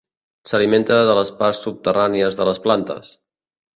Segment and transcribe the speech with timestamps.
[0.51, 3.13] S'alimenta de les parts subterrànies de les plantes.